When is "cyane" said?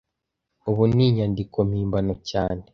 2.29-2.63